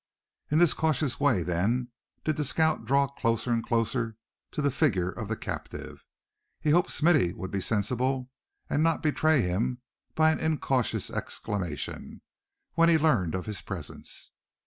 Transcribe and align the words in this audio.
In 0.49 0.57
this 0.57 0.73
cautious 0.73 1.19
way, 1.19 1.43
then, 1.43 1.89
did 2.23 2.35
the 2.35 2.43
scout 2.43 2.85
draw 2.85 3.05
closer 3.05 3.53
and 3.53 3.63
closer 3.63 4.17
to 4.49 4.59
the 4.59 4.71
figure 4.71 5.11
of 5.11 5.27
the 5.27 5.35
captive. 5.35 6.03
He 6.59 6.71
hoped 6.71 6.89
Smithy 6.89 7.33
would 7.33 7.51
be 7.51 7.61
sensible, 7.61 8.31
and 8.67 8.81
not 8.81 9.03
betray 9.03 9.43
him 9.43 9.79
by 10.15 10.31
an 10.31 10.39
incautious 10.39 11.11
exclamation, 11.11 12.23
when 12.73 12.89
he 12.89 12.97
learned 12.97 13.35
of 13.35 13.45
his 13.45 13.61
presence. 13.61 14.31